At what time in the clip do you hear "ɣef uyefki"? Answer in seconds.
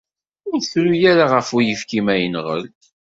1.33-1.99